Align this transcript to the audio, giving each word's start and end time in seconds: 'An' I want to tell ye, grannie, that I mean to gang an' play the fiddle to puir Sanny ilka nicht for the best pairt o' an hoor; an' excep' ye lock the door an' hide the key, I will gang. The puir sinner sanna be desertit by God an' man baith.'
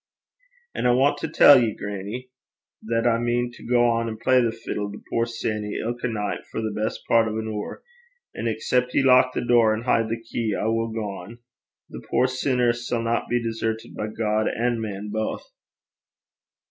'An' 0.73 0.87
I 0.87 0.93
want 0.93 1.19
to 1.19 1.27
tell 1.27 1.61
ye, 1.61 1.75
grannie, 1.75 2.31
that 2.81 3.05
I 3.05 3.19
mean 3.19 3.51
to 3.53 3.63
gang 3.63 4.07
an' 4.07 4.17
play 4.17 4.41
the 4.41 4.51
fiddle 4.51 4.91
to 4.91 4.99
puir 5.11 5.27
Sanny 5.27 5.75
ilka 5.79 6.07
nicht 6.07 6.47
for 6.47 6.59
the 6.59 6.71
best 6.75 7.01
pairt 7.07 7.27
o' 7.27 7.37
an 7.37 7.45
hoor; 7.45 7.83
an' 8.33 8.47
excep' 8.47 8.89
ye 8.95 9.03
lock 9.03 9.33
the 9.35 9.45
door 9.45 9.75
an' 9.75 9.83
hide 9.83 10.09
the 10.09 10.19
key, 10.19 10.55
I 10.59 10.65
will 10.65 10.87
gang. 10.91 11.37
The 11.91 12.01
puir 12.09 12.25
sinner 12.25 12.73
sanna 12.73 13.25
be 13.29 13.43
desertit 13.43 13.93
by 13.95 14.07
God 14.07 14.47
an' 14.47 14.81
man 14.81 15.11
baith.' 15.13 15.45